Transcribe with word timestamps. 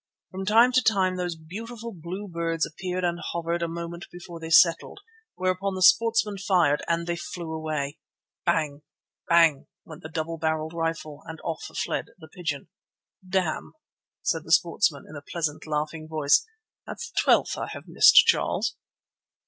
From 0.31 0.47
time 0.47 0.71
to 0.71 0.81
time 0.81 1.15
these 1.17 1.35
beautiful 1.35 1.93
blue 1.93 2.27
birds 2.27 2.65
appeared 2.65 3.03
and 3.03 3.19
hovered 3.19 3.61
a 3.61 3.67
moment 3.67 4.07
before 4.11 4.39
they 4.39 4.49
settled, 4.49 4.99
whereon 5.37 5.75
the 5.75 5.83
sportsman 5.83 6.39
fired 6.39 6.83
and—they 6.87 7.17
flew 7.17 7.51
away. 7.53 7.99
Bang! 8.43 8.81
Bang! 9.29 9.67
went 9.85 10.01
the 10.01 10.09
double 10.09 10.39
barrelled 10.39 10.73
rifle, 10.73 11.21
and 11.27 11.39
off 11.43 11.63
fled 11.77 12.07
the 12.17 12.27
pigeon. 12.33 12.69
"Damn!" 13.23 13.73
said 14.23 14.43
the 14.43 14.51
sportsman 14.51 15.05
in 15.07 15.15
a 15.15 15.21
pleasant, 15.21 15.67
laughing 15.67 16.07
voice; 16.07 16.47
"that's 16.83 17.11
the 17.11 17.19
twelfth 17.21 17.55
I 17.55 17.67
have 17.67 17.87
missed, 17.87 18.15
Charles." 18.25 18.75